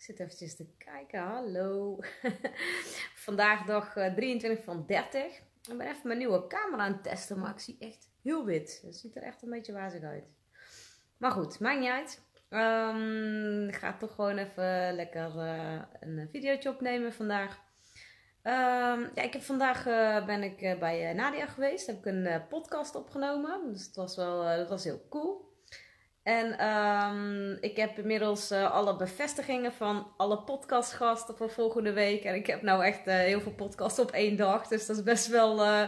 [0.00, 1.20] Ik zit eventjes te kijken.
[1.20, 1.98] Hallo.
[3.26, 5.38] Vandaag dag 23 eh, van 30.
[5.68, 8.80] Ik ben even mijn nieuwe camera aan het testen, maar ik zie echt heel wit.
[8.84, 10.24] Het ziet er echt een beetje wazig uit.
[11.16, 12.22] Maar goed, maakt niet uit.
[12.50, 17.56] Um, ik ga toch gewoon even lekker uh, een videootje opnemen vandaag.
[18.42, 21.86] Um, ja, ik heb vandaag uh, ben ik bij Nadia geweest.
[21.86, 23.72] Heb ik een podcast opgenomen.
[23.72, 25.49] Dus het was wel dat was heel cool.
[26.22, 32.24] En um, ik heb inmiddels uh, alle bevestigingen van alle podcastgasten voor volgende week.
[32.24, 34.66] En ik heb nou echt uh, heel veel podcasts op één dag.
[34.66, 35.82] Dus dat is best wel uh,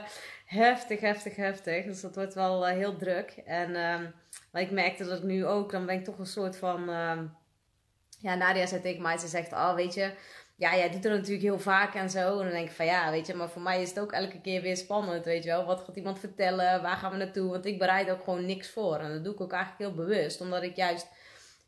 [0.44, 1.84] heftig, heftig, heftig.
[1.84, 3.30] Dus dat wordt wel heel druk.
[3.44, 3.72] En
[4.52, 6.80] maar ik merkte dat nu ook, dan ben ik toch een soort van...
[8.18, 10.14] ja, Nadia zei tegen mij, ze zegt, oh weet je
[10.62, 12.38] ja, jij doet het natuurlijk heel vaak en zo.
[12.38, 14.40] En dan denk ik van ja, weet je, maar voor mij is het ook elke
[14.40, 15.64] keer weer spannend, weet je wel.
[15.64, 16.82] Wat gaat iemand vertellen?
[16.82, 17.50] Waar gaan we naartoe?
[17.50, 18.96] Want ik bereid ook gewoon niks voor.
[18.96, 20.40] En dat doe ik ook eigenlijk heel bewust.
[20.40, 21.06] Omdat ik juist,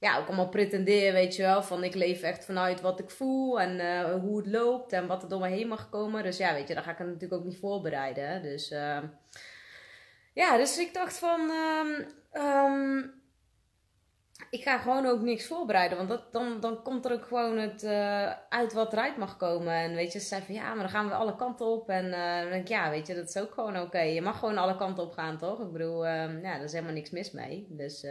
[0.01, 1.63] ja, ook allemaal pretendeer, weet je wel.
[1.63, 5.23] Van ik leef echt vanuit wat ik voel en uh, hoe het loopt en wat
[5.23, 6.23] er door me heen mag komen.
[6.23, 8.43] Dus ja, weet je, dan ga ik het natuurlijk ook niet voorbereiden.
[8.43, 8.99] Dus uh,
[10.33, 11.51] ja, dus ik dacht van...
[12.33, 13.23] Um,
[14.51, 15.97] ik ga gewoon ook niks voorbereiden.
[15.97, 19.75] Want dat, dan, dan komt er ook gewoon het uh, uit wat eruit mag komen.
[19.75, 21.89] En weet je, ze zei van ja, maar dan gaan we alle kanten op.
[21.89, 24.01] En uh, dan denk ik, ja, weet je, dat is ook gewoon oké.
[24.01, 25.61] Je mag gewoon alle kanten op gaan, toch?
[25.61, 27.67] Ik bedoel, uh, ja, er is helemaal niks mis mee.
[27.71, 28.07] Dus,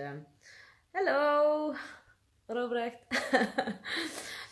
[0.91, 1.73] hallo,
[2.47, 2.97] Robrecht.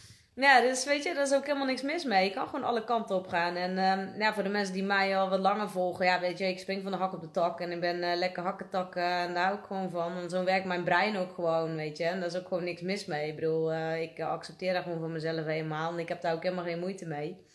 [0.41, 2.23] Ja, dus weet je, daar is ook helemaal niks mis mee.
[2.23, 3.55] Je kan gewoon alle kanten op gaan.
[3.55, 3.75] En
[4.17, 6.83] ja, voor de mensen die mij al wat langer volgen, ja, weet je, ik spring
[6.83, 9.57] van de hak op de tak en ik ben uh, lekker hakketak en daar hou
[9.57, 10.17] ik gewoon van.
[10.17, 12.03] En zo werkt mijn brein ook gewoon, weet je.
[12.03, 13.27] En daar is ook gewoon niks mis mee.
[13.27, 16.43] Ik bedoel, uh, ik accepteer dat gewoon van mezelf helemaal en ik heb daar ook
[16.43, 17.45] helemaal geen moeite mee.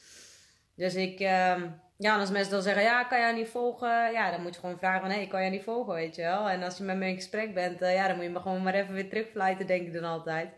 [0.75, 4.13] Dus ik, ehm, ja, als mensen dan zeggen, ja, kan jij niet volgen?
[4.13, 6.23] Ja, dan moet je gewoon vragen van, hé, hey, kan jij niet volgen, weet je
[6.23, 6.49] wel.
[6.49, 8.75] En als je met me in gesprek bent, ja, dan moet je me gewoon maar
[8.75, 10.49] even weer terugfluiten, denk ik dan altijd.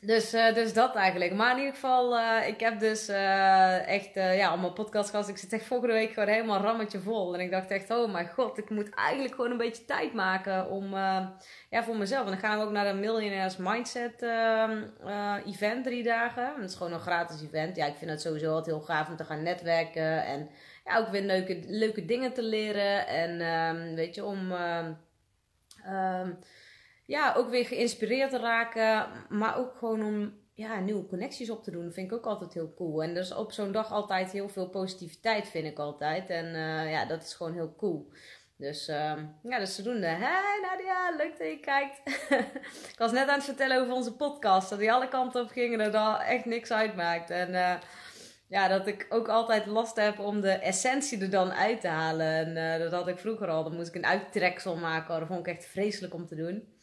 [0.00, 1.34] Dus, uh, dus dat eigenlijk.
[1.34, 5.34] Maar in ieder geval, uh, ik heb dus uh, echt, ja, allemaal podcastgasten.
[5.34, 7.34] Ik zit echt volgende week gewoon helemaal rammetje vol.
[7.34, 10.70] En ik dacht echt, oh mijn god, ik moet eigenlijk gewoon een beetje tijd maken
[10.70, 10.94] om,
[11.70, 12.24] ja, voor mezelf.
[12.24, 14.82] En dan gaan we ook naar de Millionaires Mindset ehm,
[15.46, 16.52] event, drie dagen.
[16.60, 17.76] Dat is gewoon een gratis event.
[17.76, 20.24] Ja, ik vind het sowieso altijd heel gaaf om te gaan netwerken.
[20.24, 20.50] En
[20.84, 23.06] ja, ook weer leuke, leuke dingen te leren.
[23.06, 24.52] En um, weet je, om...
[25.86, 26.38] Um,
[27.08, 29.06] ja, ook weer geïnspireerd te raken.
[29.28, 31.84] Maar ook gewoon om ja, nieuwe connecties op te doen.
[31.84, 33.02] Dat vind ik ook altijd heel cool.
[33.02, 36.30] En dus op zo'n dag altijd heel veel positiviteit vind ik altijd.
[36.30, 38.12] En uh, ja, dat is gewoon heel cool.
[38.56, 40.06] Dus uh, ja, dus zodoende.
[40.06, 42.00] Hey Nadia, leuk dat je kijkt.
[42.92, 44.70] ik was net aan het vertellen over onze podcast.
[44.70, 45.78] Dat die alle kanten op gingen.
[45.78, 47.30] Dat dat echt niks uitmaakt.
[47.30, 47.74] En uh,
[48.48, 52.26] ja, dat ik ook altijd last heb om de essentie er dan uit te halen.
[52.26, 53.62] En uh, dat had ik vroeger al.
[53.62, 55.18] Dan moest ik een uittreksel maken.
[55.18, 56.76] Dat vond ik echt vreselijk om te doen.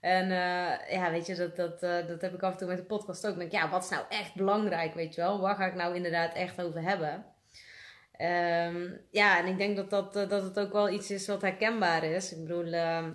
[0.00, 2.76] En uh, ja, weet je, dat, dat, uh, dat heb ik af en toe met
[2.76, 3.30] de podcast ook.
[3.30, 5.40] Dan denk ik, ja, wat is nou echt belangrijk, weet je wel?
[5.40, 7.24] Waar ga ik nou inderdaad echt over hebben?
[8.20, 12.04] Um, ja, en ik denk dat, dat, dat het ook wel iets is wat herkenbaar
[12.04, 12.32] is.
[12.32, 13.06] Ik bedoel, uh,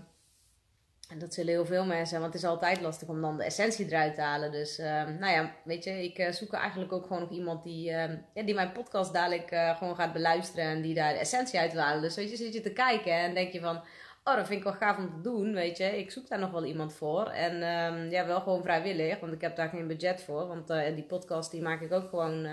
[1.14, 3.86] en dat zullen heel veel mensen, want het is altijd lastig om dan de essentie
[3.86, 4.52] eruit te halen.
[4.52, 8.20] Dus, ehm, nou ja, weet je, ik zoek eigenlijk ook gewoon nog iemand die, ja,
[8.34, 9.48] die mijn podcast dadelijk
[9.78, 12.02] gewoon gaat beluisteren en die daar de essentie uit wil halen.
[12.02, 13.82] Dus weet je, zit je te kijken en denk je van
[14.24, 15.98] oh, dat vind ik wel gaaf om te doen, weet je.
[15.98, 17.28] Ik zoek daar nog wel iemand voor.
[17.28, 20.48] En um, ja, wel gewoon vrijwillig, want ik heb daar geen budget voor.
[20.48, 22.48] Want uh, die podcast die maak ik ook gewoon...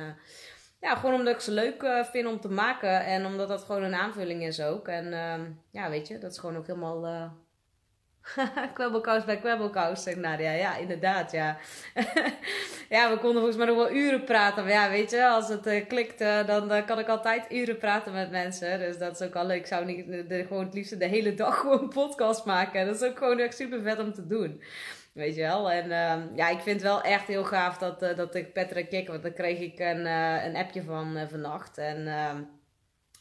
[0.81, 3.05] Ja, gewoon omdat ik ze leuk vind om te maken.
[3.05, 4.89] En omdat dat gewoon een aanvulling is ook.
[4.89, 5.11] En
[5.71, 7.31] ja, weet je, dat is gewoon ook helemaal
[8.75, 10.53] kwebbelkous bij kwebbelkous, zegt Nadia.
[10.53, 11.59] Ja, inderdaad, ja.
[12.97, 14.63] ja, we konden volgens mij nog wel uren praten.
[14.63, 18.13] Maar ja, weet je, als het uh, klikt, dan uh, kan ik altijd uren praten
[18.13, 18.79] met mensen.
[18.79, 19.59] Dus dat is ook al leuk.
[19.59, 22.87] Ik zou niet de, gewoon het liefst de hele dag gewoon podcast maken.
[22.87, 24.63] Dat is ook gewoon echt super vet om te doen.
[25.13, 25.71] Weet je wel.
[25.71, 29.09] En ehm, ja, ik vind het wel echt heel gaaf dat, dat ik Patrick Kik,
[29.09, 30.07] want daar kreeg ik een,
[30.47, 31.79] een appje van vannacht.
[31.79, 32.43] En ehm,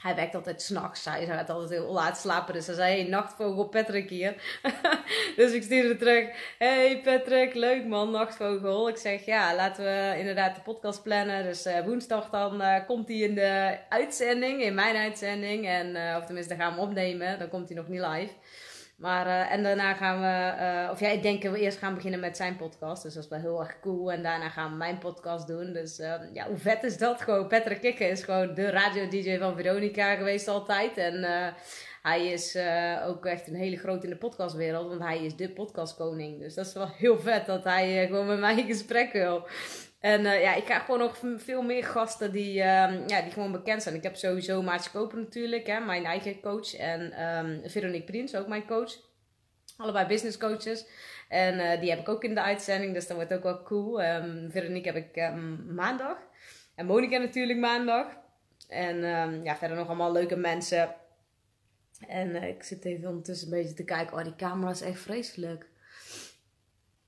[0.01, 1.05] hij werkt altijd s'nachts.
[1.05, 2.53] Hij gaat altijd heel laat slapen.
[2.53, 4.59] Dus hij zei: Hey, nachtvogel Patrick hier.
[5.35, 8.89] dus ik stuurde terug: Hey Patrick, leuk man, nachtvogel.
[8.89, 11.43] Ik zeg: Ja, laten we inderdaad de podcast plannen.
[11.43, 15.67] Dus uh, woensdag dan uh, komt hij in de uitzending, in mijn uitzending.
[15.67, 17.39] En, uh, of tenminste, dan gaan we hem opnemen.
[17.39, 18.33] Dan komt hij nog niet live.
[18.99, 21.93] Maar, uh, en daarna gaan we, uh, of ja, ik denk dat we eerst gaan
[21.93, 23.03] beginnen met zijn podcast.
[23.03, 24.11] Dus dat is wel heel erg cool.
[24.11, 25.73] En daarna gaan we mijn podcast doen.
[25.73, 27.47] Dus uh, ja, hoe vet is dat gewoon?
[27.47, 30.97] Patrick Kikke is gewoon de radio-dj van Veronica geweest altijd.
[30.97, 31.23] En
[32.01, 32.57] hij is
[33.05, 34.87] ook echt een hele groot in de podcastwereld.
[34.87, 36.39] Want hij is de podcastkoning.
[36.39, 39.47] Dus dat is wel heel vet dat hij gewoon met mij in gesprek wil.
[39.99, 43.51] En uh, ja, ik krijg gewoon nog veel meer gasten die, uh, ja, die gewoon
[43.51, 43.95] bekend zijn.
[43.95, 46.75] Ik heb sowieso Maartje Koper natuurlijk, hè, mijn eigen coach.
[46.75, 48.91] En um, Veronique Prins, ook mijn coach.
[49.77, 50.85] Allebei business coaches.
[51.29, 54.03] En die heb ik ook in de uitzending, dus dat wordt ook wel cool.
[54.03, 55.31] Um, Veronique heb ik
[55.67, 56.17] maandag.
[56.75, 58.07] En Monika natuurlijk maandag.
[58.67, 59.01] En
[59.43, 60.95] ja, verder nog allemaal leuke mensen.
[62.07, 64.17] En uh, ik zit even ondertussen een beetje te kijken.
[64.17, 65.68] Oh, die camera is echt vreselijk.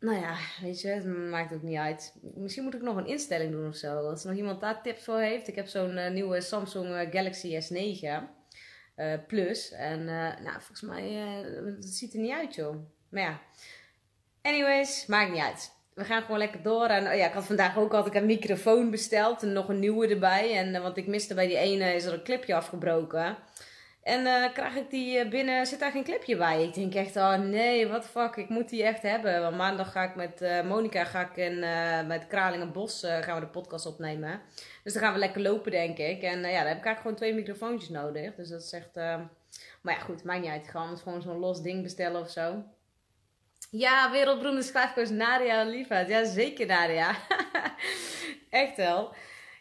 [0.01, 2.13] Nou ja, weet je, het maakt ook niet uit.
[2.35, 4.09] Misschien moet ik nog een instelling doen of zo.
[4.09, 5.47] Als er nog iemand daar tips voor heeft.
[5.47, 8.07] Ik heb zo'n uh, nieuwe Samsung uh, Galaxy S9
[9.27, 9.71] Plus.
[9.71, 10.05] En
[10.43, 11.11] nou, volgens mij,
[11.65, 12.75] het ziet er niet uit joh.
[13.09, 13.39] Maar ja,
[14.41, 16.85] anyways, maakt niet uit we gaan gewoon lekker door.
[16.85, 20.07] En oh ja, ik had vandaag ook altijd een microfoon besteld en nog een nieuwe
[20.07, 20.57] erbij.
[20.57, 23.37] En, want ik miste bij die ene, is er een clipje afgebroken.
[24.03, 26.63] En uh, krijg ik die eh, binnen, zit daar geen clipje bij.
[26.63, 29.41] Ik denk echt, oh nee, wat fuck, ik moet die echt hebben.
[29.41, 31.59] Want maandag ga ik met uh, Monika, ga ik in,
[32.07, 34.41] met Kralingenbos gaan we de podcast opnemen.
[34.83, 36.21] Dus dan gaan we lekker lopen, denk ik.
[36.21, 38.35] En ja, dan heb ik eigenlijk gewoon twee microfoontjes nodig.
[38.35, 38.95] Dus dat is echt,
[39.81, 40.67] maar ja goed, maakt niet uit.
[40.67, 42.63] Gewoon, gewoon zo'n los ding bestellen of zo.
[43.71, 46.07] Ja, wereldberoemde schrijfcoach Nadia Liefheid.
[46.07, 47.15] Ja, zeker Nadia.
[48.49, 49.13] Echt wel.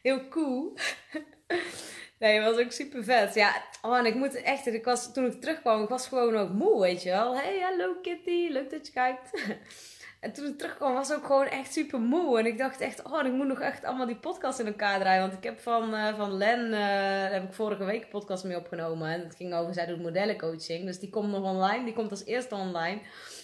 [0.03, 0.73] Heel cool.
[2.21, 3.35] nee, was ook super vet.
[3.35, 6.81] Ja, oh, ik moet echt, ik was, toen ik terugkwam, ik was gewoon ook moe,
[6.81, 7.37] weet je wel.
[7.37, 9.31] Hey, hallo Kitty, leuk dat je kijkt.
[10.21, 12.39] En toen ik terugkwam was ik ook gewoon echt super moe.
[12.39, 15.21] En ik dacht echt, oh, ik moet nog echt allemaal die podcast in elkaar draaien.
[15.21, 18.57] Want ik heb van, uh, van Len, uh, heb ik vorige week een podcast mee
[18.57, 19.09] opgenomen.
[19.09, 20.85] En het ging over, zij doet modellencoaching.
[20.85, 21.85] Dus die komt nog online.
[21.85, 23.01] Die komt als eerste online.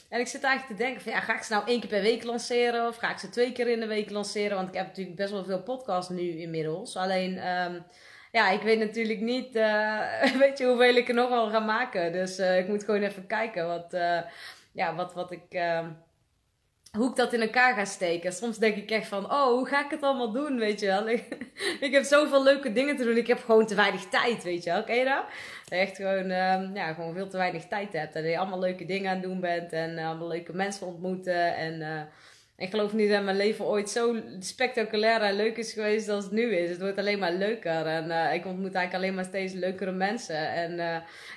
[0.08, 2.24] En ik zit eigenlijk te denken ja, ga ik ze nou één keer per week
[2.24, 2.88] lanceren?
[2.88, 4.56] Of ga ik ze twee keer in de week lanceren?
[4.56, 6.96] Want ik heb natuurlijk best wel veel podcasts nu inmiddels.
[6.96, 7.48] Alleen...
[7.48, 7.84] Um,
[8.36, 12.12] ja, ik weet natuurlijk niet, uh, weet je, hoeveel ik er nog wel ga maken.
[12.12, 14.18] Dus uh, ik moet gewoon even kijken wat, uh,
[14.72, 15.88] ja, wat, wat ik, ehm,
[16.92, 18.32] hoe ik dat in elkaar ga steken.
[18.32, 21.08] Soms denk ik echt van, oh, hoe ga ik het allemaal doen, weet je wel.
[21.86, 23.16] ik heb zoveel leuke dingen te doen.
[23.16, 24.84] Ik heb gewoon te weinig tijd, weet je wel.
[24.84, 25.24] Ken je dat?
[25.68, 28.14] Echt gewoon, um, ja, gewoon veel te weinig tijd hebt.
[28.14, 29.72] Dat je allemaal leuke dingen aan het doen bent.
[29.72, 31.56] En allemaal leuke mensen ontmoeten.
[31.56, 32.08] En...
[32.58, 36.32] Ik geloof niet dat mijn leven ooit zo spectaculair en leuk is geweest als het
[36.32, 36.70] nu is.
[36.70, 37.86] Het wordt alleen maar leuker.
[37.86, 40.52] En uh, ik ontmoet eigenlijk alleen maar steeds leukere mensen.
[40.52, 40.78] En uh,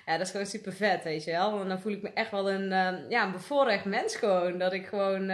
[0.06, 1.62] ja, dat is gewoon super vet, weet je wel.
[1.62, 4.57] En dan voel ik me echt wel een, uh, ja, een bevoorrecht mens gewoon.
[4.57, 5.31] Dat ik gewoon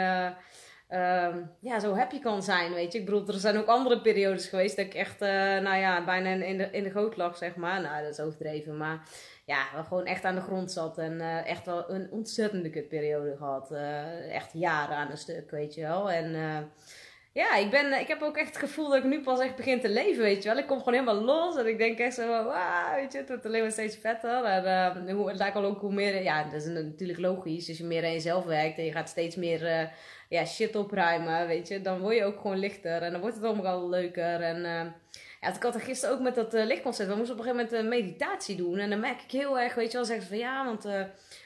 [1.59, 2.99] ja, zo happy kan zijn, weet je.
[2.99, 6.57] Ik bedoel, er zijn ook andere periodes geweest dat ik echt, nou ja, bijna in
[6.57, 7.81] de, in de goot lag, zeg maar.
[7.81, 9.07] Nou, dat is overdreven, maar
[9.45, 10.97] ja, gewoon echt aan de grond zat.
[10.97, 13.71] En uh, echt wel een ontzettende kutperiode gehad.
[13.71, 16.11] Uh, echt jaren aan een stuk, weet je wel.
[16.11, 16.57] En uh,
[17.31, 19.79] ja, ik, ben, ik heb ook echt het gevoel dat ik nu pas echt begin
[19.79, 20.57] te leven, weet je wel.
[20.57, 23.45] Ik kom gewoon helemaal los en ik denk echt zo, wow, weet je, het wordt
[23.45, 24.43] alleen maar steeds vetter.
[24.43, 27.67] En hoe, het lijkt wel ook hoe meer, ja, dat is natuurlijk logisch.
[27.69, 29.91] Als je meer aan jezelf werkt en je gaat steeds meer
[30.29, 31.81] ja, shit opruimen, weet je.
[31.81, 34.41] Dan word je ook gewoon lichter en dan wordt het allemaal leuker.
[34.41, 34.93] En
[35.45, 37.09] ja, ik had er gisteren ook met dat uh, lichtconcert.
[37.09, 38.77] We moesten op een gegeven moment een meditatie doen.
[38.77, 41.01] En dan merk ik heel erg, weet je wel, zeggen van ja, want uh,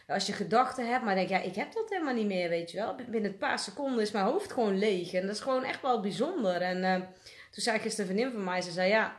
[0.08, 2.78] als je gedachten hebt, maar denk ja, ik heb dat helemaal niet meer, weet je
[2.78, 2.96] wel.
[2.96, 5.14] Binnen een paar seconden is mijn hoofd gewoon leeg.
[5.14, 6.62] En dat is gewoon echt wel bijzonder.
[6.62, 6.94] En uh,
[7.52, 9.16] toen zei gisteren een vriendin van mij, ze zei ja,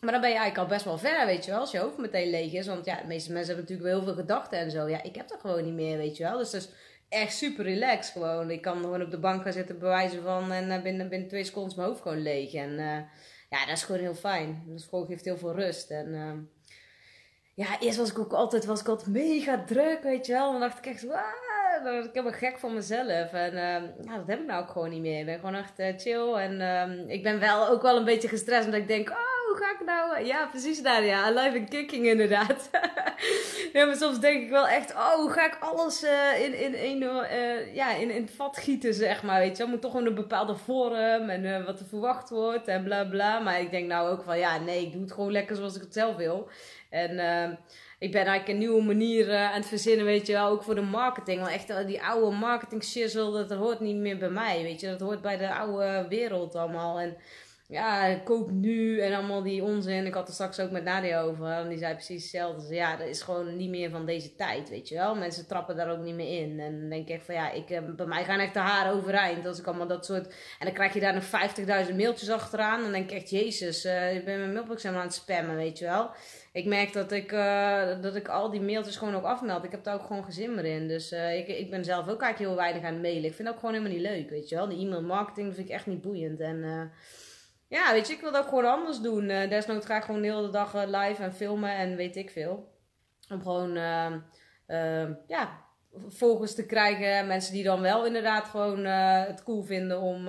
[0.00, 1.98] maar dan ben je eigenlijk al best wel ver, weet je wel, als je hoofd
[1.98, 2.66] meteen leeg is.
[2.66, 4.88] Want ja, de meeste mensen hebben natuurlijk wel heel veel gedachten en zo.
[4.88, 6.38] Ja, ik heb dat gewoon niet meer, weet je wel.
[6.38, 6.70] Dus dat
[7.08, 8.50] echt super relaxed gewoon.
[8.50, 11.70] Ik kan gewoon op de bank gaan zitten bewijzen van en binnen, binnen twee seconden
[11.70, 12.54] is mijn hoofd gewoon leeg.
[12.54, 12.78] En
[13.50, 14.62] ja, dat is gewoon heel fijn.
[14.66, 15.90] Dat gewoon geeft heel veel rust.
[15.90, 16.32] En uh,
[17.54, 20.50] ja, eerst was ik ook altijd, was ik altijd mega druk, weet je wel.
[20.52, 23.32] Dan dacht ik echt, wauw, ik heb gek van mezelf.
[23.32, 25.20] En uh, ja, dat heb ik nou ook gewoon niet meer.
[25.20, 26.32] Ik ben gewoon echt uh, chill.
[26.32, 29.16] En uh, ik ben wel ook wel een beetje gestrest, omdat ik denk, oh,
[29.56, 30.26] hoe ga ik nou...
[30.26, 32.70] Ja, precies Nadia, live and kicking inderdaad.
[33.72, 37.02] ja, maar soms denk ik wel echt, oh, ga ik alles uh, in, in, in,
[37.02, 39.62] uh, ja, in, in het vat gieten, zeg maar, weet je.
[39.62, 43.38] Dan moet toch een bepaalde vorm en uh, wat er verwacht wordt en bla bla.
[43.38, 45.82] Maar ik denk nou ook van, ja, nee, ik doe het gewoon lekker zoals ik
[45.82, 46.48] het zelf wil.
[46.90, 47.54] En ehm,
[47.98, 50.80] ik ben eigenlijk een nieuwe manier aan het verzinnen, weet je wel, ook voor de
[50.80, 51.40] marketing.
[51.40, 54.86] Want echt die oude marketing shizzle, dat hoort niet meer bij mij, weet je.
[54.86, 57.00] Dat hoort bij de oude wereld allemaal.
[57.00, 57.16] En
[57.68, 60.06] ja, koop nu en allemaal die onzin.
[60.06, 61.46] Ik had er straks ook met Nadia over.
[61.46, 62.74] En die zei precies hetzelfde.
[62.74, 65.14] ja, dat is gewoon niet meer van deze tijd, weet je wel.
[65.14, 66.60] Mensen trappen daar ook niet meer in.
[66.60, 68.92] En dan denk ik echt van ja, ik, eh, bij mij gaan echt de haren
[68.92, 69.46] overeind.
[69.46, 70.26] Als ik allemaal dat soort...
[70.58, 71.24] En dan krijg je daar nog
[71.88, 72.82] 50.000 mailtjes achteraan.
[72.82, 75.78] Dan denk ik echt, jezus, uh, ik ben mijn mailbox helemaal aan het spammen, weet
[75.78, 76.10] je wel.
[76.52, 79.64] Ik merk dat ik, uh, dat ik al die mailtjes gewoon ook afmeld.
[79.64, 80.88] Ik heb daar ook gewoon gezin meer in.
[80.88, 83.24] Dus ik, ik ben zelf ook eigenlijk heel weinig aan het mailen.
[83.24, 84.68] Ik vind dat ook gewoon helemaal niet leuk, weet je wel.
[84.68, 86.40] De e-mail marketing vind ik echt niet boeiend.
[86.40, 86.90] En...
[87.68, 89.30] Ja, weet je, ik wil dat gewoon anders doen.
[89.30, 92.30] Uh, desnoods ga ik gewoon de hele dag uh, live en filmen en weet ik
[92.30, 92.74] veel.
[93.28, 95.64] Om gewoon, uh, ja,
[96.08, 97.26] volgers te krijgen.
[97.26, 100.28] Mensen die dan wel inderdaad gewoon het cool vinden om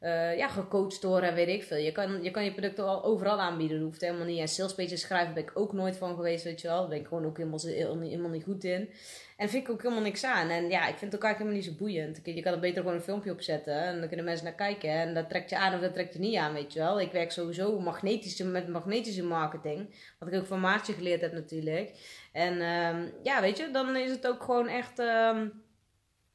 [0.00, 1.76] uh, ja, gecoacht worden weet ik veel.
[1.76, 3.76] Je kan, je kan je producten al overal aanbieden.
[3.78, 4.40] Dat hoeft helemaal niet.
[4.40, 6.80] En salespages schrijven ben ik ook nooit van geweest, weet je wel.
[6.80, 7.60] Daar ben ik gewoon ook helemaal,
[8.00, 8.90] helemaal niet goed in.
[9.36, 10.48] En vind ik ook helemaal niks aan.
[10.48, 12.20] En ja, ik vind het ook eigenlijk helemaal niet zo boeiend.
[12.24, 13.74] Je kan er beter gewoon een filmpje opzetten.
[13.74, 14.90] En dan kunnen mensen naar kijken.
[14.90, 17.00] En dat trekt je aan of dat trekt je niet aan, weet je wel.
[17.00, 19.94] Ik werk sowieso magnetische, met magnetische marketing.
[20.18, 21.92] Wat ik ook van Maartje geleerd heb natuurlijk.
[22.32, 24.98] En um, ja, weet je, dan is het ook gewoon echt...
[24.98, 25.63] Um,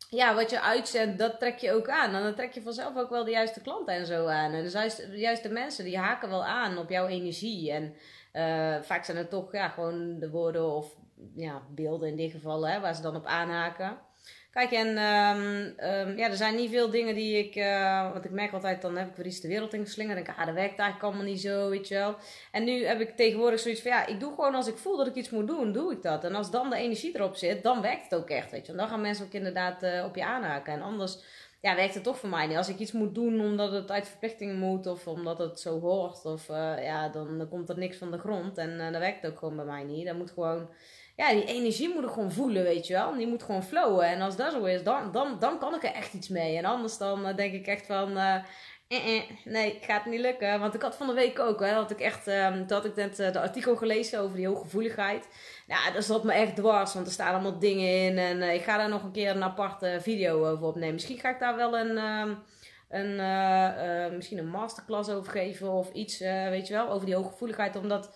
[0.10, 2.16] ja, wat je uitzendt, dat trek je ook aan.
[2.16, 4.54] En dan trek je vanzelf ook wel de juiste klanten en zo aan.
[4.54, 7.72] En de juiste, de mensen, die haken wel aan op jouw energie.
[7.72, 7.94] En
[8.34, 10.96] uh, vaak zijn het toch ja, gewoon de woorden of
[11.36, 13.98] ja, beelden in dit geval, hè, waar ze dan op aanhaken.
[14.52, 17.56] Kijk, en um, um, ja, er zijn niet veel dingen die ik.
[17.56, 20.16] Uh, want ik merk altijd, dan heb ik weer iets de wereld in geslingerd.
[20.16, 22.16] denk ik, ah, dat werkt eigenlijk allemaal niet zo, weet je wel.
[22.52, 25.08] En nu heb ik tegenwoordig zoiets van, ja, ik doe gewoon als ik voel dat
[25.08, 26.24] ik iets moet doen, doe ik dat.
[26.24, 28.72] En als dan de energie erop zit, dan werkt het ook echt, weet je.
[28.72, 30.74] En dan gaan mensen ook inderdaad uh, op je aanhaken.
[30.74, 31.18] En anders,
[31.62, 32.58] ja, werkt het toch voor mij niet.
[32.58, 36.26] Als ik iets moet doen omdat het uit verplichting moet of omdat het zo hoort,
[36.26, 38.58] of uh, ja, dan, dan komt er niks van de grond.
[38.58, 40.06] En dan werkt het ook gewoon bij mij niet.
[40.06, 40.70] Dan moet gewoon
[41.20, 43.14] ja, die energie moet ik gewoon voelen, weet je wel.
[43.14, 44.06] Die moet gewoon flowen.
[44.06, 46.58] En als dat zo is, dan, dan, dan kan ik er echt iets mee.
[46.58, 48.18] En anders dan uh, denk ik echt van...
[48.18, 48.36] Uh,
[48.88, 50.60] eh, eh, nee, gaat niet lukken.
[50.60, 53.16] Want ik had van de week ook, hè, had ik echt, toen had ik net
[53.16, 55.28] de artikel gelezen over die hooggevoeligheid.
[55.68, 58.18] Nou, dat zat me echt dwars, want er staan allemaal dingen in.
[58.18, 60.94] En ik ga daar nog een keer een aparte video over opnemen.
[60.94, 62.38] Misschien ga ik daar wel een, um,
[62.90, 67.76] een, misschien een masterclass over geven of iets, weet je wel, over die hooggevoeligheid.
[67.76, 68.10] Omdat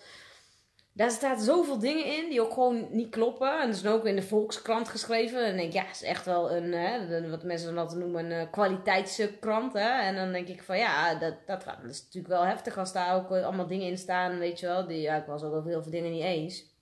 [0.96, 3.60] daar staat zoveel dingen in die ook gewoon niet kloppen.
[3.60, 5.44] En dat is ook in de Volkskrant geschreven.
[5.44, 8.46] En denk ik, ja, is echt wel een, hè, wat mensen dan altijd noemen, een
[8.46, 9.72] eh, kwaliteitskrant.
[9.72, 10.00] Hè?
[10.00, 13.14] En dan denk ik van, ja, dat, dat, dat is natuurlijk wel heftig als daar
[13.14, 14.86] ook allemaal dingen in staan, weet je wel.
[14.86, 16.73] Die, ja, ik was ook over heel veel dingen niet eens.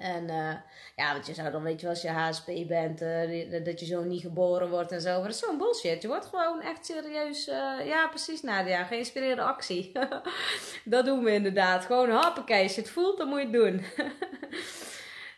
[0.00, 0.54] En uh,
[0.96, 4.02] ja, want je zou dan, weet je als je HSP bent, uh, dat je zo
[4.02, 5.10] niet geboren wordt en zo.
[5.10, 6.02] Maar dat is zo'n bullshit.
[6.02, 9.92] Je wordt gewoon echt serieus, uh, ja precies Nadia, geïnspireerde actie.
[10.84, 11.84] dat doen we inderdaad.
[11.84, 13.84] Gewoon hoppakee, als je het voelt, dan moet je het doen.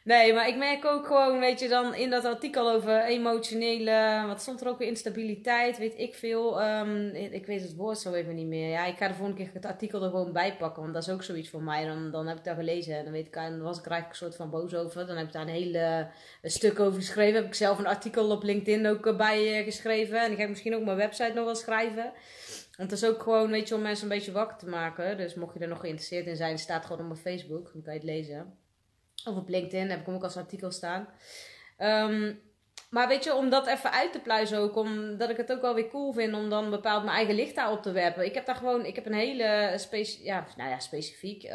[0.05, 4.41] Nee, maar ik merk ook gewoon, weet je, dan in dat artikel over emotionele, wat
[4.41, 6.63] stond er ook weer, instabiliteit, weet ik veel.
[6.63, 8.69] Um, ik weet het woord zo even niet meer.
[8.69, 11.11] Ja, ik ga de volgende keer het artikel er gewoon bij pakken, want dat is
[11.13, 11.87] ook zoiets voor mij.
[11.87, 14.27] Dan, dan heb ik dat gelezen en dan, weet ik, dan was ik eigenlijk een
[14.27, 15.07] soort van boos over.
[15.07, 16.09] Dan heb ik daar een hele
[16.43, 17.35] stuk over geschreven.
[17.35, 20.21] Heb ik zelf een artikel op LinkedIn ook bij uh, geschreven.
[20.21, 22.13] En ik ga misschien ook mijn website nog wel schrijven.
[22.77, 25.17] Want het is ook gewoon, weet je, om mensen een beetje wakker te maken.
[25.17, 27.73] Dus mocht je er nog geïnteresseerd in zijn, staat gewoon op mijn Facebook.
[27.73, 28.59] Dan kan je het lezen.
[29.25, 31.09] Of op LinkedIn heb ik hem ook als artikel staan.
[31.79, 32.41] Um,
[32.91, 35.75] maar weet je, om dat even uit te pluizen ook, omdat ik het ook wel
[35.75, 38.25] weer cool vind om dan bepaald mijn eigen licht daarop te werpen.
[38.25, 41.51] Ik heb daar gewoon, ik heb een hele specie, ja, nou ja, specifiek, uh,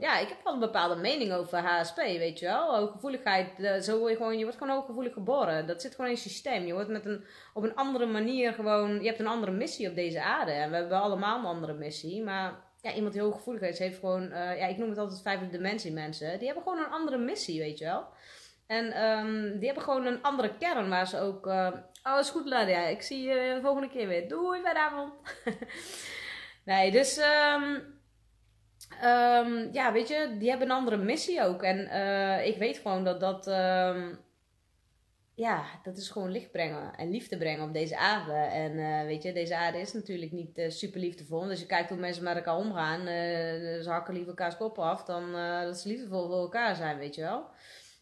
[0.00, 2.76] ja, ik heb wel een bepaalde mening over HSP, weet je wel.
[2.76, 3.48] Hooggevoeligheid,
[3.82, 5.66] zo word je gewoon, je wordt gewoon hooggevoelig geboren.
[5.66, 6.66] Dat zit gewoon in je systeem.
[6.66, 7.24] Je wordt met een,
[7.54, 10.52] op een andere manier gewoon, je hebt een andere missie op deze aarde.
[10.52, 14.22] En we hebben allemaal een andere missie, maar ja, iemand die hooggevoelig is, heeft gewoon,
[14.22, 16.38] uh, ja, ik noem het altijd vijfde dimensie mensen.
[16.38, 18.06] Die hebben gewoon een andere missie, weet je wel.
[18.66, 21.72] En um, die hebben gewoon een andere kern waar ze ook, uh,
[22.02, 24.28] oh is goed Ladia, ik zie je de volgende keer weer.
[24.28, 25.12] Doei, vanavond.
[26.64, 27.18] nee, dus
[29.02, 31.62] um, ja, weet je, die hebben een andere missie ook.
[31.62, 33.46] En uh, ik weet gewoon dat dat
[35.34, 38.32] ja, dat is gewoon licht brengen en liefde brengen op deze aarde.
[38.32, 41.40] En uh, weet je, deze aarde is natuurlijk niet uh, super liefdevol.
[41.40, 43.00] Dus je kijkt hoe mensen met elkaar omgaan.
[43.00, 43.06] Uh,
[43.82, 45.32] ze hakken liever elkaars kop af dan
[45.64, 47.46] dat ze liefdevol voor elkaar zijn, weet je wel.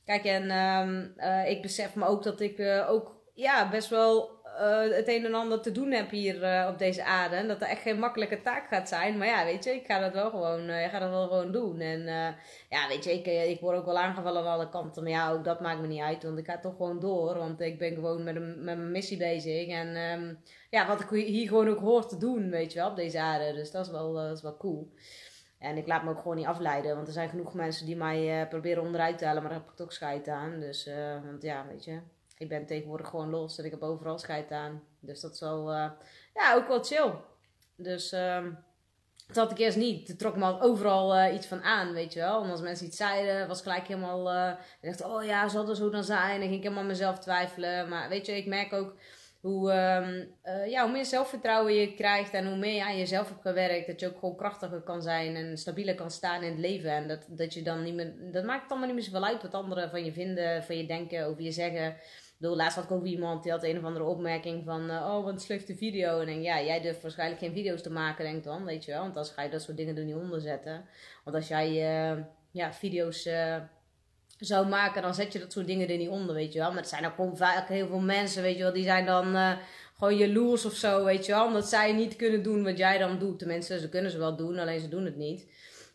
[0.05, 1.15] Kijk, en um,
[1.47, 5.61] ik besef me ook dat ik ook ja, best wel uh, het een en ander
[5.61, 7.37] te doen heb hier uh, op deze aarde.
[7.37, 9.19] En dat er echt geen makkelijke taak gaat zijn.
[9.19, 11.53] Maar ja, weet je, ik ga dat wel gewoon, uh, ik ga dat wel gewoon
[11.53, 11.81] doen.
[11.81, 12.01] En
[12.69, 15.03] ja, weet je, ik, ik word ook wel aangevallen aan alle kanten.
[15.03, 16.23] Maar ja, ook dat maakt me niet uit.
[16.23, 17.39] Want ik ga toch gewoon door.
[17.39, 19.69] Want ik ben gewoon met, een, met mijn missie bezig.
[19.69, 20.39] En um,
[20.71, 23.53] ja, wat ik hier gewoon ook hoor te doen, weet je wel, op deze aarde.
[23.53, 24.93] Dus dat is wel, dat is wel cool.
[25.59, 26.95] En ik laat me ook gewoon niet afleiden.
[26.95, 29.43] Want er zijn genoeg mensen die mij proberen onderuit te halen.
[29.43, 30.61] Maar daar heb ik toch scheid aan.
[30.61, 30.91] Dus,
[31.25, 32.01] want ja, weet je
[32.43, 34.83] ik ben tegenwoordig gewoon los en ik heb overal scheid aan.
[35.01, 35.91] Dus dat is wel, uh,
[36.35, 37.13] ja, ook wel chill.
[37.77, 38.59] Dus um,
[39.27, 40.09] dat had ik eerst niet.
[40.09, 42.43] Het trok me overal uh, iets van aan, weet je wel.
[42.45, 44.35] En als mensen iets zeiden, was gelijk helemaal...
[44.35, 46.41] Uh, ik dacht, oh ja, zal dat zo dan zijn?
[46.41, 47.89] En ging ik helemaal mezelf twijfelen.
[47.89, 48.95] Maar weet je, ik merk ook
[49.41, 53.41] hoe, uh, ja, hoe meer zelfvertrouwen je krijgt en hoe meer je aan jezelf hebt
[53.41, 56.91] gewerkt, dat je ook gewoon krachtiger kan zijn en stabieler kan staan in het leven.
[56.91, 59.55] En dat, dat je dan niet meer, dat maakt allemaal niet meer zoveel uit wat
[59.55, 61.97] anderen van je vinden, van je denken, over je zeggen
[62.43, 65.25] bedoel, laatst had ik ook iemand die had een of andere opmerking van, uh, oh
[65.25, 66.21] wat een slechte video.
[66.21, 69.01] En denk, ja, jij durft waarschijnlijk geen video's te maken, denk dan, weet je wel.
[69.01, 70.85] Want dan ga je dat soort dingen er niet onder zetten.
[71.25, 73.57] Want als jij uh, ja, video's uh,
[74.39, 76.69] zou maken, dan zet je dat soort dingen er niet onder, weet je wel.
[76.69, 79.59] Maar het zijn ook vaak heel veel mensen, weet je wel, die zijn dan
[79.99, 81.47] gewoon jaloers of zo, weet je wel.
[81.47, 83.39] Omdat zij niet kunnen doen wat jij dan doet.
[83.39, 85.47] Tenminste, ze kunnen ze wel doen, alleen ze doen het niet.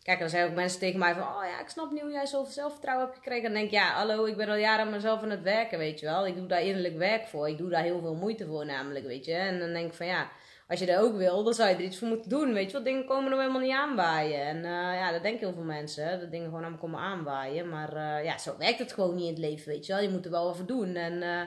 [0.08, 1.22] Kijk, dan zeggen ook mensen tegen mij van...
[1.22, 3.44] Oh ja, ik snap niet hoe jij zoveel zelfvertrouwen hebt gekregen.
[3.44, 5.78] En dan denk ik, ja, hallo, ik ben al jaren aan mezelf aan het werken,
[5.78, 6.26] weet je wel.
[6.26, 7.48] Ik doe daar innerlijk werk voor.
[7.48, 9.32] Ik doe daar heel veel moeite voor namelijk, weet je.
[9.32, 10.30] En dan denk ik van, ja,
[10.68, 12.72] als je dat ook wil, dan zou je er iets voor moeten doen, weet je
[12.72, 12.82] wel.
[12.82, 14.40] Dingen komen er helemaal niet aanwaaien.
[14.40, 17.68] En uh, ja, dat denken heel veel mensen, dat dingen gewoon aan me komen aanwaaien.
[17.68, 20.02] Maar uh, ja, zo werkt het gewoon niet in het leven, weet je wel.
[20.02, 20.94] Je moet er wel over doen.
[20.94, 21.22] En...
[21.22, 21.40] Uh,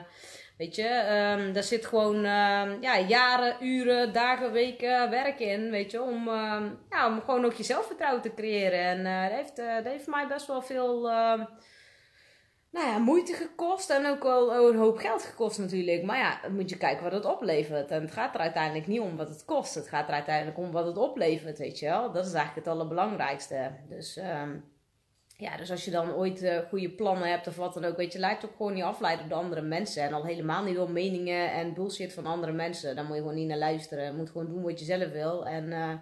[0.62, 0.88] Weet je,
[1.38, 6.28] um, daar zit gewoon um, ja, jaren, uren, dagen, weken werk in, weet je, om,
[6.28, 8.80] um, ja, om gewoon ook je zelfvertrouwen te creëren.
[8.80, 11.00] En uh, dat, heeft, uh, dat heeft mij best wel veel
[12.70, 16.02] nou ja, moeite gekost en ook wel een hoop geld gekost natuurlijk.
[16.02, 17.90] Maar ja, moet je kijken wat het oplevert.
[17.90, 20.70] En het gaat er uiteindelijk niet om wat het kost, het gaat er uiteindelijk om
[20.70, 22.12] wat het oplevert, weet je wel.
[22.12, 23.70] Dat is eigenlijk het allerbelangrijkste.
[23.88, 24.20] Dus...
[25.36, 28.12] Ja, dus als je dan ooit uh, goede plannen hebt of wat dan ook, weet
[28.12, 30.02] je, lijkt ook gewoon niet afleiden de andere mensen.
[30.02, 32.96] En al helemaal niet door meningen en bullshit van andere mensen.
[32.96, 34.04] Daar moet je gewoon niet naar luisteren.
[34.04, 35.46] Je moet gewoon doen wat je zelf wil.
[35.46, 35.92] En uh,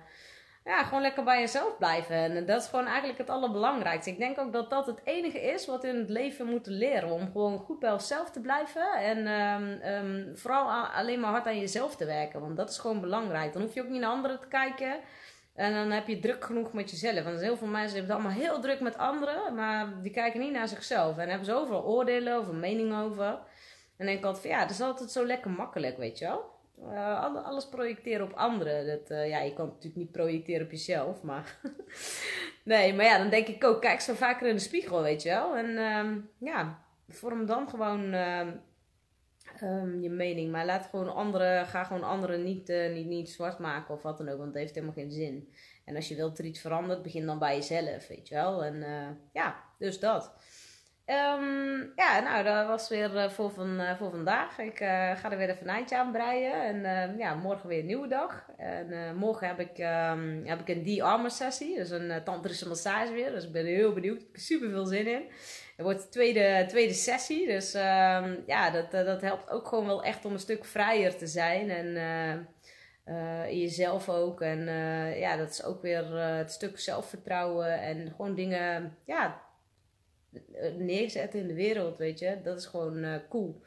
[0.65, 2.17] ja, gewoon lekker bij jezelf blijven.
[2.17, 4.11] En dat is gewoon eigenlijk het allerbelangrijkste.
[4.11, 7.11] Ik denk ook dat dat het enige is wat we in het leven moeten leren.
[7.11, 8.93] Om gewoon goed bij onszelf te blijven.
[8.93, 12.41] En um, um, vooral alleen maar hard aan jezelf te werken.
[12.41, 13.53] Want dat is gewoon belangrijk.
[13.53, 15.01] Dan hoef je ook niet naar anderen te kijken.
[15.61, 17.25] En dan heb je druk genoeg met jezelf.
[17.25, 20.69] Want heel veel mensen hebben allemaal heel druk met anderen, maar die kijken niet naar
[20.69, 21.19] zichzelf.
[21.19, 23.39] En hebben ze overal oordelen of een mening over.
[23.97, 26.59] En denk ik altijd van ja, dat is altijd zo lekker makkelijk, weet je wel.
[26.93, 28.87] Uh, alles projecteren op anderen.
[28.87, 31.61] Dat, uh, ja, je kan het natuurlijk niet projecteren op jezelf, maar...
[32.63, 35.29] nee, maar ja, dan denk ik ook, kijk zo vaker in de spiegel, weet je
[35.29, 35.57] wel.
[35.57, 38.49] En uh, ja, vorm dan gewoon ehm,
[39.63, 40.51] um, je mening.
[40.51, 44.19] Maar laat gewoon anderen, ga gewoon anderen niet, uh, niet, niet zwart maken of wat
[44.19, 44.39] dan ook.
[44.39, 45.53] Want het heeft helemaal geen zin.
[45.85, 48.65] En als je wilt er iets verandert, begin dan bij jezelf, weet je wel.
[48.65, 50.35] En uh, ja, dus dat.
[51.07, 54.59] Um, ja, nou, dat was weer uh, voor, van, voor vandaag.
[54.59, 54.77] Ik
[55.17, 56.85] ga er weer een eindje aan breien.
[56.85, 58.47] En ja, morgen weer een nieuwe dag.
[58.57, 59.77] En morgen heb ik,
[60.45, 61.77] heb ik een de-armor sessie.
[61.77, 63.31] Dus een tantrische massage weer.
[63.31, 64.21] Dus ik ben heel benieuwd.
[64.21, 65.23] Ik heb super veel zin in.
[65.81, 67.47] Het wordt de tweede, tweede sessie.
[67.47, 71.17] Dus uh, ja, dat, eh, dat helpt ook gewoon wel echt om een stuk vrijer
[71.17, 71.71] te zijn.
[71.71, 72.35] En uh,
[73.17, 74.41] uh, in jezelf ook.
[74.41, 74.65] En
[75.19, 77.81] ja, dat is ook weer het stuk zelfvertrouwen.
[77.81, 79.43] En gewoon dingen ja,
[80.79, 82.39] neerzetten in de wereld, weet je.
[82.43, 83.63] Dat is gewoon cool.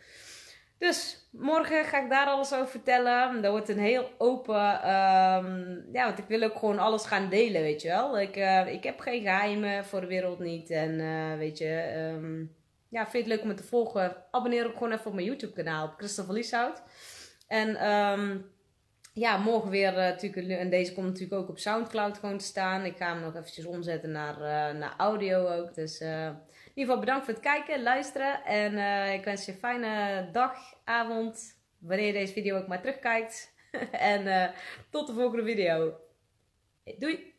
[0.84, 3.42] Dus morgen ga ik daar alles over vertellen.
[3.42, 4.56] Dat wordt een heel open.
[4.56, 8.20] Um, ja, want ik wil ook gewoon alles gaan delen, weet je wel.
[8.20, 10.70] Ik, uh, ik heb geen geheimen voor de wereld niet.
[10.70, 12.56] En uh, weet je, um,
[12.90, 14.16] ja, vind je het leuk om te volgen?
[14.32, 16.84] Abonneer ook gewoon even op mijn YouTube-kanaal, op Christophe Lieshout.
[17.48, 18.52] En um,
[19.14, 20.60] ja, morgen weer uh, natuurlijk.
[20.60, 22.86] En deze komt natuurlijk ook op Soundcloud gewoon te staan.
[22.86, 24.38] Ik ga hem nog eventjes omzetten naar,
[24.76, 25.76] naar audio ook.
[25.76, 28.46] Dus in ieder geval bedankt voor het kijken, luisteren.
[28.46, 28.78] En
[29.14, 33.54] ik wens je een fijne dag, avond, wanneer je deze video ook maar terugkijkt.
[33.92, 34.50] en uh,
[34.90, 36.00] tot de volgende video.
[36.98, 37.33] Doei!